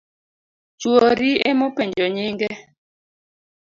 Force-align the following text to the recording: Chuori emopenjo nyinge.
Chuori 0.79 1.31
emopenjo 1.49 2.05
nyinge. 2.15 2.49